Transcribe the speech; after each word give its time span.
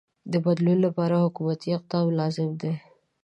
د 0.31 0.33
بدلون 0.45 0.77
لپاره 0.85 1.23
حکومتی 1.25 1.69
اقدام 1.77 2.07
لازم 2.19 2.49
دی. 2.61 2.73